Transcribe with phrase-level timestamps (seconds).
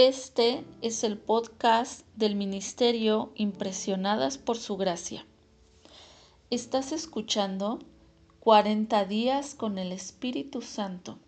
[0.00, 5.26] Este es el podcast del Ministerio Impresionadas por Su Gracia.
[6.50, 7.80] Estás escuchando
[8.38, 11.18] 40 días con el Espíritu Santo,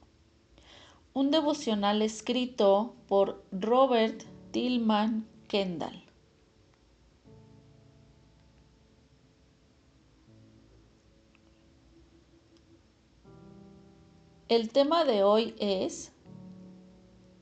[1.14, 4.22] un devocional escrito por Robert
[4.52, 6.04] Tillman Kendall.
[14.48, 16.12] El tema de hoy es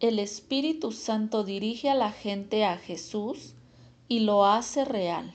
[0.01, 3.55] el Espíritu Santo dirige a la gente a Jesús
[4.07, 5.35] y lo hace real.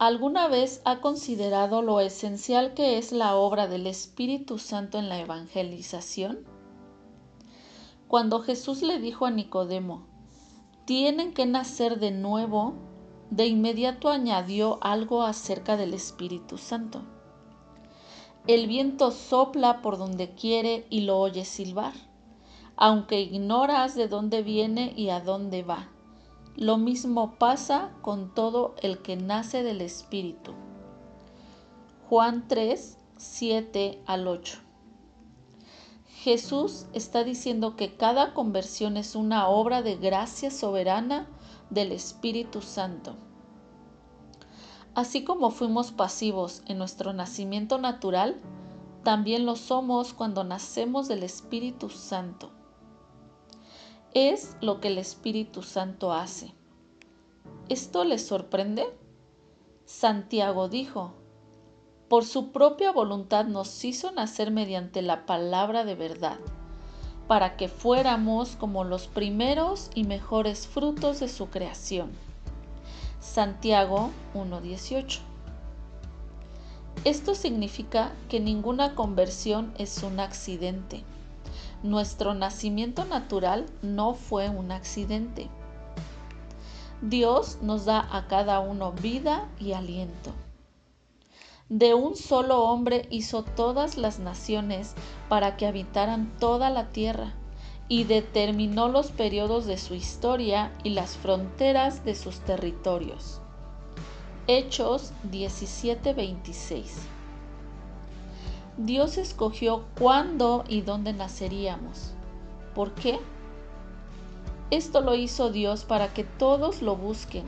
[0.00, 5.18] ¿Alguna vez ha considerado lo esencial que es la obra del Espíritu Santo en la
[5.20, 6.44] evangelización?
[8.06, 10.06] Cuando Jesús le dijo a Nicodemo,
[10.86, 12.74] tienen que nacer de nuevo,
[13.30, 17.02] de inmediato añadió algo acerca del Espíritu Santo.
[18.46, 21.92] El viento sopla por donde quiere y lo oyes silbar,
[22.76, 25.88] aunque ignoras de dónde viene y a dónde va.
[26.56, 30.54] Lo mismo pasa con todo el que nace del Espíritu.
[32.08, 34.58] Juan 3, 7 al 8.
[36.22, 41.28] Jesús está diciendo que cada conversión es una obra de gracia soberana
[41.70, 43.16] del Espíritu Santo.
[44.94, 48.36] Así como fuimos pasivos en nuestro nacimiento natural,
[49.04, 52.50] también lo somos cuando nacemos del Espíritu Santo.
[54.12, 56.52] Es lo que el Espíritu Santo hace.
[57.68, 58.86] ¿Esto les sorprende?
[59.84, 61.12] Santiago dijo,
[62.08, 66.38] por su propia voluntad nos hizo nacer mediante la palabra de verdad
[67.28, 72.10] para que fuéramos como los primeros y mejores frutos de su creación.
[73.20, 75.20] Santiago 1.18
[77.04, 81.04] Esto significa que ninguna conversión es un accidente.
[81.82, 85.48] Nuestro nacimiento natural no fue un accidente.
[87.02, 90.32] Dios nos da a cada uno vida y aliento.
[91.70, 94.94] De un solo hombre hizo todas las naciones
[95.28, 97.34] para que habitaran toda la tierra
[97.88, 103.42] y determinó los periodos de su historia y las fronteras de sus territorios.
[104.46, 106.86] Hechos 17:26
[108.78, 112.14] Dios escogió cuándo y dónde naceríamos.
[112.74, 113.18] ¿Por qué?
[114.70, 117.44] Esto lo hizo Dios para que todos lo busquen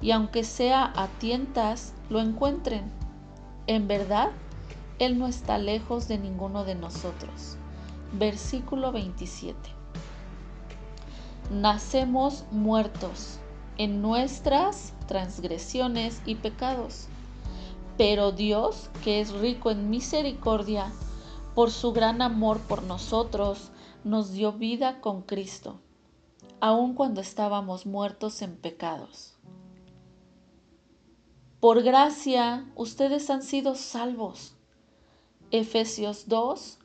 [0.00, 2.92] y aunque sea a tientas, lo encuentren
[3.66, 4.30] en verdad,
[4.98, 7.56] Él no está lejos de ninguno de nosotros.
[8.12, 9.58] Versículo 27.
[11.50, 13.38] Nacemos muertos
[13.78, 17.08] en nuestras transgresiones y pecados,
[17.96, 20.92] pero Dios, que es rico en misericordia,
[21.54, 23.70] por su gran amor por nosotros,
[24.04, 25.80] nos dio vida con Cristo,
[26.60, 29.35] aun cuando estábamos muertos en pecados.
[31.66, 34.54] Por gracia ustedes han sido salvos.
[35.50, 36.78] Efesios 2,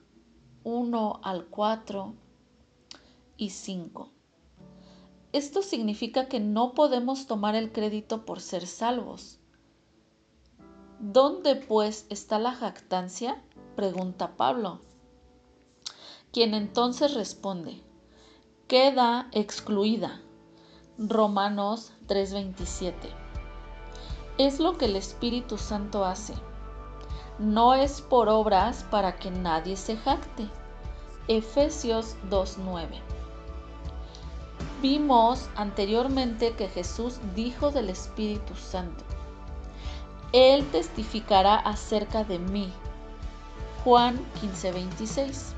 [0.63, 2.15] 1 al 4
[3.37, 4.09] y 5.
[5.33, 9.37] Esto significa que no podemos tomar el crédito por ser salvos.
[10.99, 13.39] ¿Dónde pues está la jactancia?
[13.75, 14.81] pregunta Pablo,
[16.33, 17.83] quien entonces responde,
[18.67, 20.23] queda excluida.
[20.97, 23.20] Romanos 3:27
[24.46, 26.34] es lo que el Espíritu Santo hace.
[27.38, 30.47] No es por obras para que nadie se jacte.
[31.28, 32.88] Efesios 2.9.
[34.81, 39.03] Vimos anteriormente que Jesús dijo del Espíritu Santo.
[40.34, 42.73] Él testificará acerca de mí.
[43.84, 45.53] Juan 15:26.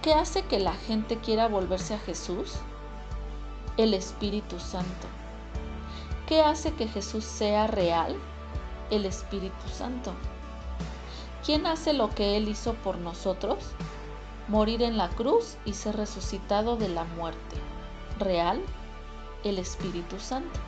[0.00, 2.54] ¿Qué hace que la gente quiera volverse a Jesús?
[3.76, 5.06] El Espíritu Santo.
[6.26, 8.16] ¿Qué hace que Jesús sea real?
[8.90, 10.12] El Espíritu Santo.
[11.44, 13.58] ¿Quién hace lo que Él hizo por nosotros?
[14.48, 17.56] Morir en la cruz y ser resucitado de la muerte.
[18.18, 18.60] ¿Real?
[19.44, 20.58] El Espíritu Santo.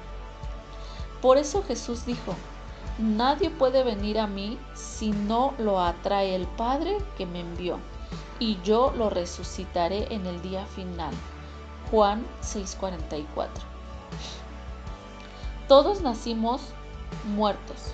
[1.20, 2.36] Por eso Jesús dijo,
[2.98, 7.80] Nadie puede venir a mí si no lo atrae el Padre que me envió,
[8.38, 11.14] y yo lo resucitaré en el día final.
[11.90, 13.48] Juan 6:44
[15.68, 16.62] todos nacimos
[17.36, 17.92] muertos,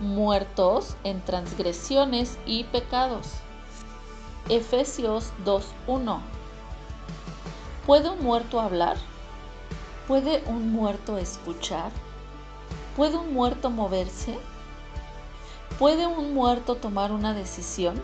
[0.00, 3.26] muertos en transgresiones y pecados.
[4.48, 6.20] Efesios 2.1
[7.86, 8.96] ¿Puede un muerto hablar?
[10.06, 11.90] ¿Puede un muerto escuchar?
[12.96, 14.38] ¿Puede un muerto moverse?
[15.80, 18.00] ¿Puede un muerto tomar una decisión?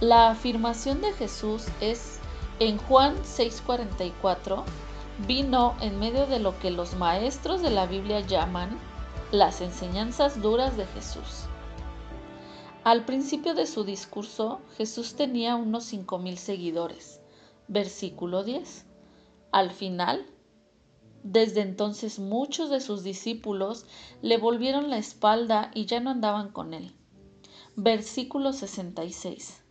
[0.00, 2.18] La afirmación de Jesús es
[2.58, 4.64] en Juan 6:44,
[5.26, 8.78] vino en medio de lo que los maestros de la Biblia llaman
[9.32, 11.46] las enseñanzas duras de Jesús.
[12.84, 17.20] Al principio de su discurso, Jesús tenía unos cinco mil seguidores.
[17.66, 18.86] Versículo 10.
[19.50, 20.24] Al final,
[21.22, 23.84] desde entonces muchos de sus discípulos
[24.22, 26.94] le volvieron la espalda y ya no andaban con él.
[27.76, 29.62] Versículo 66.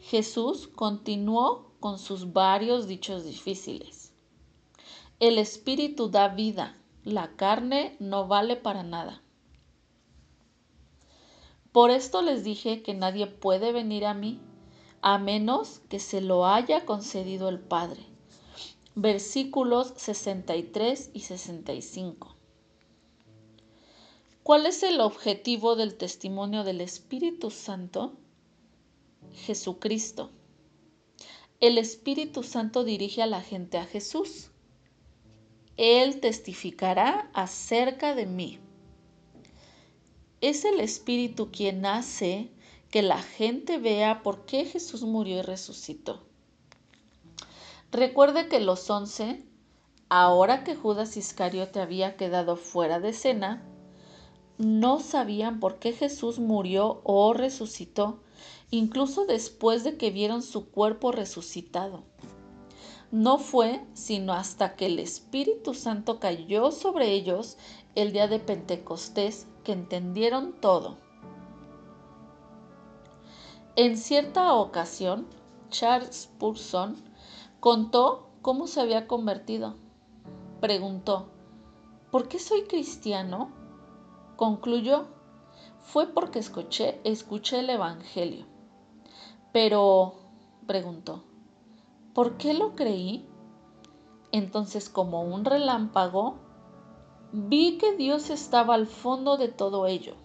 [0.00, 4.01] Jesús continuó con sus varios dichos difíciles.
[5.22, 9.22] El espíritu da vida, la carne no vale para nada.
[11.70, 14.40] Por esto les dije que nadie puede venir a mí
[15.00, 18.04] a menos que se lo haya concedido el Padre.
[18.96, 22.34] Versículos 63 y 65.
[24.42, 28.14] ¿Cuál es el objetivo del testimonio del Espíritu Santo?
[29.34, 30.30] Jesucristo.
[31.60, 34.48] El Espíritu Santo dirige a la gente a Jesús.
[35.84, 38.60] Él testificará acerca de mí.
[40.40, 42.52] Es el Espíritu quien hace
[42.92, 46.22] que la gente vea por qué Jesús murió y resucitó.
[47.90, 49.44] Recuerde que los once,
[50.08, 53.64] ahora que Judas Iscariote había quedado fuera de cena,
[54.58, 58.22] no sabían por qué Jesús murió o resucitó,
[58.70, 62.04] incluso después de que vieron su cuerpo resucitado.
[63.12, 67.58] No fue sino hasta que el Espíritu Santo cayó sobre ellos
[67.94, 70.96] el día de Pentecostés que entendieron todo.
[73.76, 75.26] En cierta ocasión,
[75.68, 76.96] Charles Purson
[77.60, 79.76] contó cómo se había convertido.
[80.62, 81.28] Preguntó,
[82.10, 83.52] ¿por qué soy cristiano?
[84.36, 85.04] Concluyó,
[85.82, 88.46] fue porque escuché, escuché el Evangelio.
[89.52, 90.14] Pero,
[90.66, 91.24] preguntó,
[92.14, 93.26] ¿por qué lo creí?
[94.30, 96.38] Entonces, como un relámpago,
[97.32, 100.16] vi que Dios estaba al fondo de todo ello.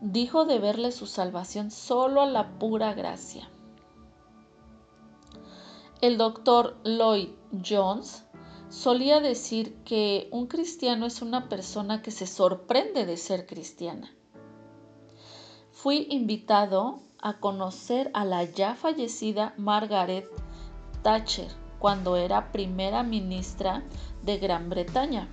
[0.00, 3.48] Dijo de verle su salvación solo a la pura gracia.
[6.00, 7.30] El doctor Lloyd
[7.66, 8.26] Jones
[8.68, 14.12] solía decir que un cristiano es una persona que se sorprende de ser cristiana.
[15.70, 20.28] Fui invitado a conocer a la ya fallecida Margaret
[21.02, 21.48] Thatcher
[21.78, 23.82] cuando era primera ministra
[24.22, 25.26] de Gran Bretaña.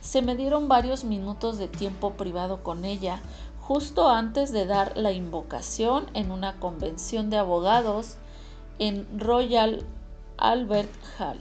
[0.00, 3.20] Se me dieron varios minutos de tiempo privado con ella
[3.60, 8.16] justo antes de dar la invocación en una convención de abogados
[8.78, 9.84] en Royal
[10.38, 11.40] Albert Hall.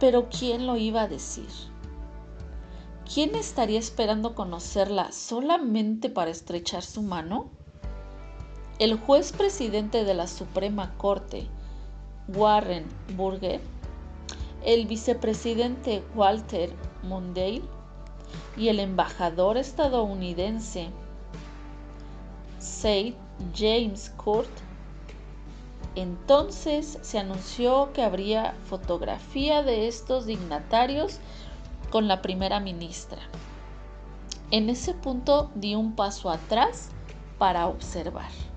[0.00, 1.48] Pero ¿quién lo iba a decir?
[3.12, 7.59] ¿Quién estaría esperando conocerla solamente para estrechar su mano?
[8.80, 11.46] El juez presidente de la Suprema Corte,
[12.28, 13.60] Warren Burger,
[14.64, 16.72] el vicepresidente Walter
[17.02, 17.60] Mondale
[18.56, 20.88] y el embajador estadounidense
[22.58, 23.12] Said
[23.54, 24.48] James Court.
[25.94, 31.18] Entonces se anunció que habría fotografía de estos dignatarios
[31.90, 33.20] con la primera ministra.
[34.50, 36.88] En ese punto di un paso atrás
[37.36, 38.49] para observar.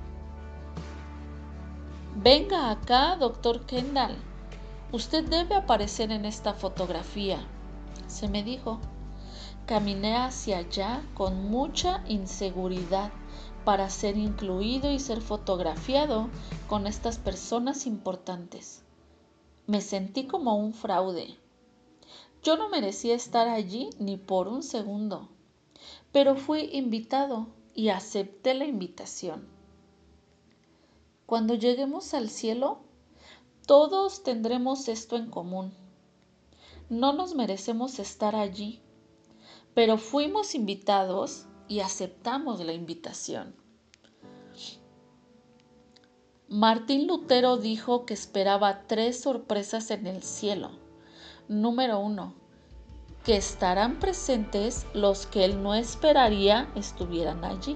[2.16, 4.16] Venga acá, doctor Kendall.
[4.92, 7.44] Usted debe aparecer en esta fotografía,
[8.06, 8.80] se me dijo.
[9.66, 13.12] Caminé hacia allá con mucha inseguridad
[13.66, 16.30] para ser incluido y ser fotografiado
[16.68, 18.84] con estas personas importantes.
[19.66, 21.36] Me sentí como un fraude.
[22.44, 25.30] Yo no merecía estar allí ni por un segundo,
[26.12, 29.53] pero fui invitado y acepté la invitación.
[31.26, 32.80] Cuando lleguemos al cielo,
[33.66, 35.74] todos tendremos esto en común.
[36.90, 38.82] No nos merecemos estar allí,
[39.74, 43.56] pero fuimos invitados y aceptamos la invitación.
[46.50, 50.72] Martín Lutero dijo que esperaba tres sorpresas en el cielo.
[51.48, 52.36] Número uno,
[53.24, 57.76] que estarán presentes los que él no esperaría estuvieran allí.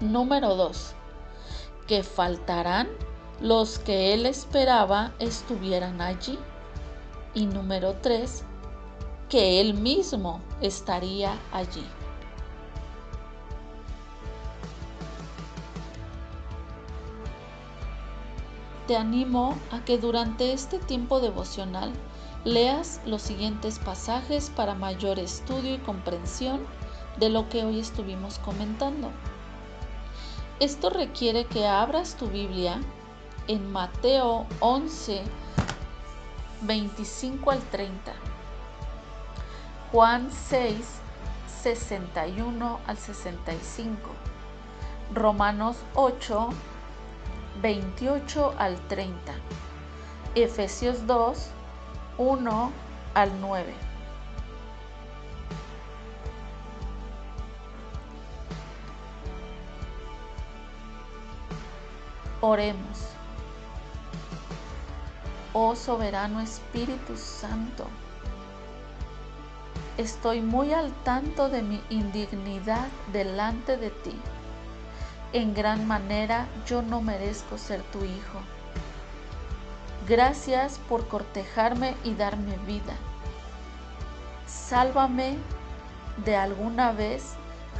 [0.00, 0.94] Número dos,
[1.86, 2.88] que faltarán
[3.40, 6.38] los que él esperaba estuvieran allí.
[7.34, 8.44] Y número tres,
[9.28, 11.86] que él mismo estaría allí.
[18.86, 21.92] Te animo a que durante este tiempo devocional
[22.44, 26.60] leas los siguientes pasajes para mayor estudio y comprensión
[27.18, 29.10] de lo que hoy estuvimos comentando.
[30.62, 32.80] Esto requiere que abras tu Biblia
[33.48, 35.24] en Mateo 11,
[36.60, 38.12] 25 al 30,
[39.90, 40.76] Juan 6,
[41.64, 43.98] 61 al 65,
[45.12, 46.50] Romanos 8,
[47.60, 49.32] 28 al 30,
[50.36, 51.48] Efesios 2,
[52.18, 52.72] 1
[53.14, 53.91] al 9.
[62.44, 62.98] Oremos.
[65.52, 67.86] Oh soberano Espíritu Santo,
[69.96, 74.18] estoy muy al tanto de mi indignidad delante de ti.
[75.32, 78.40] En gran manera yo no merezco ser tu hijo.
[80.08, 82.96] Gracias por cortejarme y darme vida.
[84.48, 85.36] Sálvame
[86.24, 87.34] de alguna vez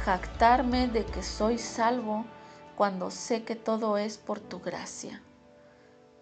[0.05, 2.23] jactarme de que soy salvo
[2.75, 5.21] cuando sé que todo es por tu gracia.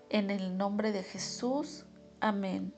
[0.10, 1.86] En el nombre de Jesús,
[2.20, 2.74] amén.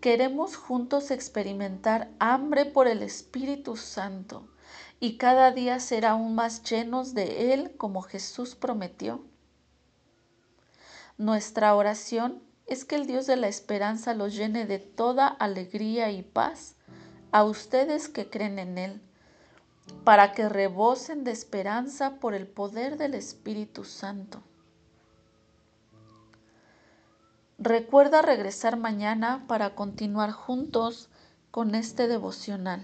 [0.00, 4.48] Queremos juntos experimentar hambre por el Espíritu Santo
[4.98, 9.24] y cada día ser aún más llenos de Él como Jesús prometió.
[11.18, 16.22] Nuestra oración es que el Dios de la esperanza los llene de toda alegría y
[16.22, 16.76] paz
[17.30, 19.02] a ustedes que creen en Él,
[20.04, 24.42] para que rebosen de esperanza por el poder del Espíritu Santo.
[27.58, 31.08] Recuerda regresar mañana para continuar juntos
[31.50, 32.82] con este devocional.